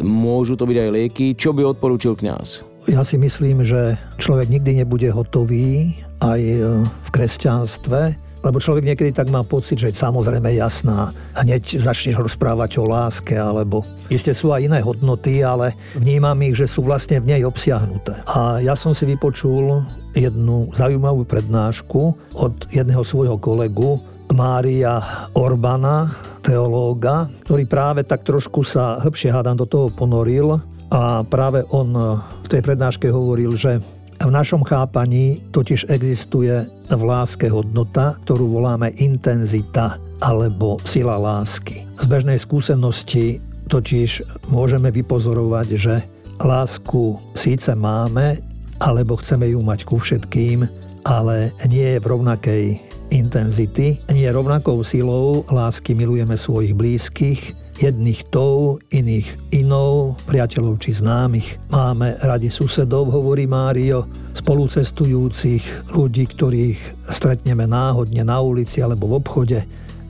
môžu 0.00 0.56
to 0.56 0.64
byť 0.64 0.76
aj 0.80 0.90
lieky. 0.96 1.26
Čo 1.36 1.52
by 1.52 1.76
odporúčil 1.76 2.16
kňaz? 2.16 2.64
Ja 2.88 3.04
si 3.04 3.20
myslím, 3.20 3.60
že 3.60 4.00
človek 4.16 4.48
nikdy 4.48 4.80
nebude 4.80 5.12
hotový 5.12 5.92
aj 6.20 6.40
e, 6.40 6.56
v 6.84 7.08
kresťanstve, 7.10 8.00
lebo 8.40 8.56
človek 8.56 8.84
niekedy 8.88 9.12
tak 9.12 9.28
má 9.28 9.44
pocit, 9.44 9.76
že 9.76 9.92
je 9.92 10.00
samozrejme 10.00 10.48
jasná. 10.56 11.12
Hneď 11.36 11.80
začneš 11.80 12.24
rozprávať 12.24 12.80
o 12.80 12.88
láske, 12.88 13.36
alebo 13.36 13.84
isté 14.08 14.32
sú 14.32 14.52
aj 14.56 14.64
iné 14.64 14.80
hodnoty, 14.80 15.44
ale 15.44 15.76
vnímam 15.92 16.36
ich, 16.40 16.56
že 16.56 16.64
sú 16.64 16.80
vlastne 16.80 17.20
v 17.20 17.36
nej 17.36 17.42
obsiahnuté. 17.44 18.16
A 18.24 18.64
ja 18.64 18.72
som 18.72 18.96
si 18.96 19.04
vypočul 19.04 19.84
jednu 20.16 20.72
zaujímavú 20.72 21.28
prednášku 21.28 22.00
od 22.40 22.54
jedného 22.72 23.04
svojho 23.04 23.36
kolegu, 23.36 24.00
Mária 24.30 25.26
Orbana, 25.34 26.14
teológa, 26.40 27.26
ktorý 27.44 27.66
práve 27.66 28.06
tak 28.06 28.22
trošku 28.22 28.62
sa 28.62 29.02
hĺbšie 29.02 29.34
hádam 29.34 29.58
do 29.58 29.66
toho 29.66 29.90
ponoril 29.90 30.62
a 30.90 31.26
práve 31.26 31.66
on 31.74 31.90
v 32.14 32.46
tej 32.46 32.62
prednáške 32.62 33.10
hovoril, 33.10 33.58
že 33.58 33.82
v 34.28 34.30
našom 34.30 34.60
chápaní 34.68 35.40
totiž 35.48 35.88
existuje 35.88 36.68
v 36.92 37.02
láske 37.02 37.48
hodnota, 37.48 38.20
ktorú 38.24 38.60
voláme 38.60 38.92
intenzita 39.00 39.96
alebo 40.20 40.76
sila 40.84 41.16
lásky. 41.16 41.88
Z 41.96 42.04
bežnej 42.04 42.36
skúsenosti 42.36 43.40
totiž 43.72 44.20
môžeme 44.52 44.92
vypozorovať, 44.92 45.68
že 45.72 45.94
lásku 46.40 47.16
síce 47.32 47.72
máme, 47.72 48.40
alebo 48.80 49.16
chceme 49.16 49.52
ju 49.52 49.60
mať 49.64 49.88
ku 49.88 49.96
všetkým, 49.96 50.68
ale 51.04 51.52
nie 51.68 51.96
je 51.96 51.98
v 52.00 52.10
rovnakej 52.12 52.64
intenzity, 53.10 53.98
nie 54.12 54.28
rovnakou 54.28 54.84
silou 54.84 55.48
lásky 55.48 55.96
milujeme 55.96 56.36
svojich 56.36 56.76
blízkych, 56.76 57.40
jedných 57.80 58.28
tou, 58.28 58.76
iných 58.92 59.56
inou, 59.56 60.12
priateľov 60.28 60.84
či 60.84 61.00
známych. 61.00 61.56
Máme 61.72 62.20
radi 62.20 62.52
susedov, 62.52 63.08
hovorí 63.08 63.48
Mário, 63.48 64.04
spolucestujúcich, 64.36 65.90
ľudí, 65.96 66.28
ktorých 66.28 67.08
stretneme 67.08 67.64
náhodne 67.64 68.20
na 68.20 68.38
ulici 68.44 68.84
alebo 68.84 69.08
v 69.08 69.16
obchode. 69.24 69.58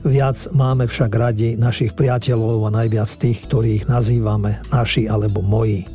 Viac 0.03 0.51
máme 0.51 0.89
však 0.89 1.11
radi 1.15 1.55
našich 1.55 1.95
priateľov 1.95 2.67
a 2.67 2.75
najviac 2.83 3.07
tých, 3.15 3.47
ktorých 3.47 3.87
nazývame 3.87 4.59
naši 4.73 5.07
alebo 5.07 5.39
moji. 5.39 5.87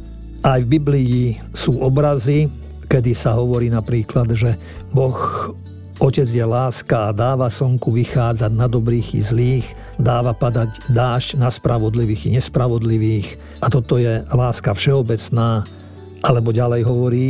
Aj 0.46 0.62
v 0.62 0.78
Biblii 0.78 1.36
sú 1.52 1.76
obrazy, 1.82 2.48
kedy 2.86 3.12
sa 3.18 3.34
hovorí 3.34 3.66
napríklad, 3.66 4.30
že 4.32 4.54
Boh 4.94 5.18
Otec 5.96 6.28
je 6.28 6.44
láska 6.44 7.08
a 7.08 7.16
dáva 7.16 7.48
slnku 7.48 7.88
vychádzať 7.88 8.52
na 8.52 8.68
dobrých 8.68 9.16
i 9.16 9.22
zlých, 9.24 9.66
dáva 9.96 10.36
padať 10.36 10.92
dážď 10.92 11.40
na 11.40 11.48
spravodlivých 11.48 12.28
i 12.28 12.30
nespravodlivých 12.36 13.40
a 13.64 13.72
toto 13.72 13.96
je 13.96 14.20
láska 14.28 14.76
všeobecná. 14.76 15.64
Alebo 16.20 16.52
ďalej 16.52 16.82
hovorí 16.84 17.28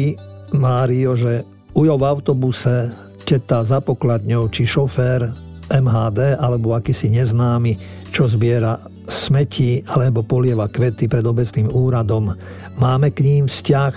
Mário, 0.50 1.14
že 1.14 1.46
ujo 1.78 1.94
v 1.94 2.06
autobuse 2.10 2.90
teta 3.22 3.62
za 3.62 3.78
pokladňou 3.78 4.50
či 4.50 4.66
šofér 4.66 5.30
MHD 5.70 6.34
alebo 6.34 6.74
akýsi 6.74 7.06
neznámy, 7.14 7.78
čo 8.10 8.26
zbiera 8.26 8.82
smeti 9.06 9.86
alebo 9.86 10.26
polieva 10.26 10.66
kvety 10.66 11.06
pred 11.06 11.22
obecným 11.22 11.70
úradom. 11.70 12.34
Máme 12.82 13.14
k 13.14 13.22
ním 13.22 13.44
vzťah, 13.46 13.94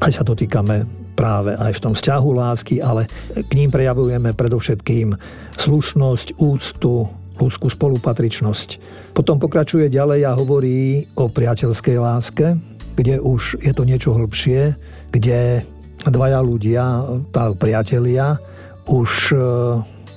aj 0.00 0.10
sa 0.16 0.24
to 0.24 0.32
týkame 0.32 0.99
práve 1.20 1.52
aj 1.52 1.76
v 1.76 1.82
tom 1.84 1.92
vzťahu 1.92 2.28
lásky, 2.32 2.80
ale 2.80 3.04
k 3.36 3.52
ním 3.52 3.68
prejavujeme 3.68 4.32
predovšetkým 4.32 5.12
slušnosť, 5.60 6.40
úctu, 6.40 7.12
ľudskú 7.36 7.68
spolupatričnosť. 7.68 8.68
Potom 9.12 9.36
pokračuje 9.36 9.92
ďalej 9.92 10.24
a 10.24 10.32
hovorí 10.32 11.04
o 11.20 11.28
priateľskej 11.28 11.96
láske, 12.00 12.56
kde 12.96 13.20
už 13.20 13.60
je 13.60 13.72
to 13.76 13.84
niečo 13.84 14.16
hĺbšie, 14.16 14.76
kde 15.12 15.64
dvaja 16.08 16.40
ľudia, 16.40 16.84
tá 17.28 17.52
priatelia, 17.52 18.40
už 18.88 19.10
e, 19.32 19.38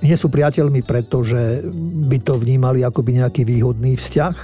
nie 0.08 0.16
sú 0.16 0.32
priateľmi, 0.32 0.84
pretože 0.88 1.68
by 2.08 2.18
to 2.24 2.40
vnímali 2.40 2.80
ako 2.84 3.04
by 3.04 3.24
nejaký 3.24 3.44
výhodný 3.44 4.00
vzťah, 4.00 4.36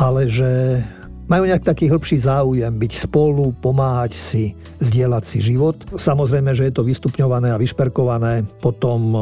ale 0.00 0.24
že 0.24 0.80
majú 1.28 1.44
nejak 1.44 1.64
taký 1.64 1.92
hĺbší 1.92 2.16
záujem 2.24 2.72
byť 2.72 2.92
spolu, 3.08 3.52
pomáhať 3.60 4.16
si, 4.16 4.44
zdieľať 4.80 5.24
si 5.24 5.38
život. 5.44 5.76
Samozrejme, 5.94 6.56
že 6.56 6.68
je 6.68 6.74
to 6.74 6.82
vystupňované 6.88 7.52
a 7.52 7.60
vyšperkované 7.60 8.48
potom 8.64 9.12
e, 9.12 9.18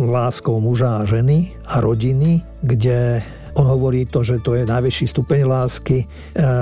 láskou 0.00 0.56
muža 0.58 1.04
a 1.04 1.06
ženy 1.06 1.52
a 1.68 1.84
rodiny, 1.84 2.40
kde 2.64 3.20
on 3.58 3.66
hovorí 3.66 4.06
to, 4.06 4.22
že 4.22 4.42
to 4.42 4.54
je 4.54 4.68
najvyšší 4.68 5.06
stupeň 5.10 5.40
lásky. 5.48 6.04
E, 6.04 6.06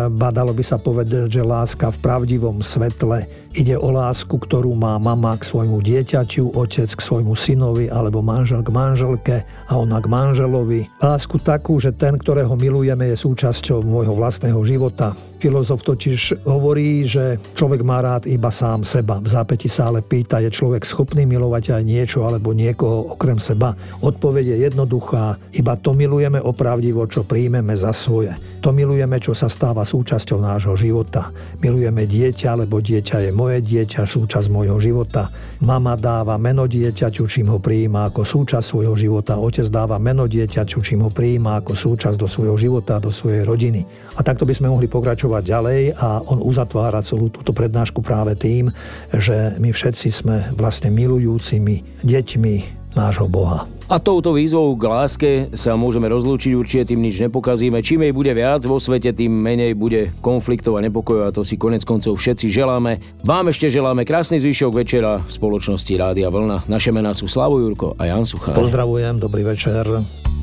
badalo 0.09 0.55
by 0.57 0.65
sa 0.65 0.81
povedať, 0.81 1.29
že 1.29 1.43
láska 1.45 1.93
v 1.93 1.99
pravdivom 2.01 2.65
svetle 2.65 3.29
ide 3.57 3.77
o 3.77 3.91
lásku, 3.91 4.31
ktorú 4.31 4.73
má 4.77 4.97
mama 4.97 5.37
k 5.37 5.45
svojmu 5.45 5.83
dieťaťu, 5.83 6.57
otec 6.57 6.89
k 6.89 7.01
svojmu 7.01 7.35
synovi 7.35 7.91
alebo 7.91 8.25
manžel 8.25 8.61
k 8.65 8.71
manželke 8.73 9.37
a 9.69 9.73
ona 9.77 9.99
k 10.01 10.07
manželovi. 10.07 10.89
Lásku 11.01 11.37
takú, 11.41 11.81
že 11.83 11.93
ten, 11.93 12.17
ktorého 12.17 12.55
milujeme, 12.55 13.11
je 13.13 13.17
súčasťou 13.19 13.85
môjho 13.85 14.15
vlastného 14.15 14.61
života. 14.65 15.17
Filozof 15.39 15.87
totiž 15.87 16.43
hovorí, 16.51 17.07
že 17.07 17.39
človek 17.55 17.87
má 17.87 18.03
rád 18.03 18.27
iba 18.27 18.51
sám 18.51 18.83
seba. 18.83 19.23
V 19.23 19.31
zápäti 19.31 19.71
sa 19.71 19.87
ale 19.87 20.03
pýta, 20.03 20.43
je 20.43 20.51
človek 20.51 20.83
schopný 20.83 21.31
milovať 21.31 21.79
aj 21.79 21.83
niečo 21.87 22.27
alebo 22.27 22.51
niekoho 22.51 23.15
okrem 23.15 23.39
seba. 23.39 23.79
Odpoveď 24.03 24.45
je 24.55 24.57
jednoduchá, 24.67 25.39
iba 25.55 25.79
to 25.79 25.95
milujeme 25.95 26.43
opravdivo, 26.43 27.07
čo 27.07 27.23
príjmeme 27.23 27.79
za 27.79 27.95
svoje. 27.95 28.35
To 28.67 28.75
milujeme, 28.75 29.23
čo 29.23 29.39
sa 29.39 29.47
stáva 29.47 29.87
súčasťou 29.87 30.43
nášho 30.43 30.75
života. 30.75 31.31
Milujeme 31.63 32.11
dieťa, 32.11 32.59
lebo 32.59 32.83
dieťa 32.83 33.23
je 33.23 33.31
moje 33.31 33.63
dieťa, 33.63 34.03
súčasť 34.03 34.51
môjho 34.51 34.83
života. 34.83 35.31
Mama 35.63 35.95
dáva 35.95 36.35
meno 36.35 36.67
dieťaťu, 36.67 37.31
čím 37.31 37.55
ho 37.55 37.63
prijíma 37.63 38.11
ako 38.11 38.27
súčasť 38.27 38.67
svojho 38.67 38.99
života. 38.99 39.39
Otec 39.39 39.71
dáva 39.71 40.03
meno 40.03 40.27
dieťaťu, 40.27 40.83
čím 40.83 41.07
ho 41.07 41.11
prijíma 41.15 41.63
ako 41.63 41.79
súčasť 41.79 42.19
do 42.19 42.27
svojho 42.27 42.59
života, 42.59 42.99
do 42.99 43.15
svojej 43.15 43.47
rodiny. 43.47 43.87
A 44.19 44.27
takto 44.27 44.43
by 44.43 44.51
sme 44.59 44.75
mohli 44.75 44.91
pokračovať 45.29 45.45
ďalej 45.45 45.81
a 46.01 46.09
on 46.25 46.41
uzatvára 46.41 47.05
celú 47.05 47.29
túto 47.29 47.53
prednášku 47.53 48.01
práve 48.01 48.33
tým, 48.33 48.73
že 49.13 49.61
my 49.61 49.69
všetci 49.69 50.09
sme 50.09 50.37
vlastne 50.57 50.89
milujúcimi 50.89 51.85
deťmi 52.01 52.55
nášho 52.97 53.29
Boha. 53.29 53.69
A 53.89 53.97
touto 53.97 54.37
výzvou 54.37 54.77
k 54.77 54.85
láske 54.85 55.31
sa 55.57 55.73
môžeme 55.73 56.13
rozlúčiť, 56.13 56.53
určite 56.53 56.93
tým 56.93 57.01
nič 57.01 57.25
nepokazíme. 57.25 57.81
Čím 57.81 58.05
jej 58.05 58.13
bude 58.13 58.33
viac 58.37 58.61
vo 58.69 58.77
svete, 58.77 59.17
tým 59.17 59.33
menej 59.33 59.73
bude 59.73 60.13
konfliktov 60.21 60.77
a 60.77 60.85
nepokojov 60.85 61.25
a 61.25 61.33
to 61.33 61.41
si 61.41 61.57
konec 61.57 61.85
koncov 61.89 62.21
všetci 62.21 62.53
želáme. 62.53 63.01
Vám 63.25 63.49
ešte 63.49 63.73
želáme 63.73 64.05
krásny 64.05 64.41
zvyšok 64.45 64.73
večera 64.77 65.25
v 65.25 65.31
spoločnosti 65.33 65.93
Rádia 65.97 66.29
Vlna. 66.29 66.69
Naše 66.69 66.93
mená 66.93 67.17
sú 67.17 67.29
Slavo 67.33 67.61
Jurko 67.65 67.97
a 67.97 68.13
Jan 68.13 68.29
Suchár. 68.29 68.57
Pozdravujem, 68.57 69.25
dobrý 69.25 69.45
večer. 69.45 69.89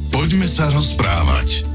Poďme 0.09 0.47
sa 0.49 0.65
rozprávať 0.73 1.74